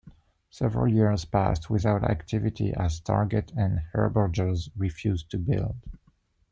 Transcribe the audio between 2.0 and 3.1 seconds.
activity as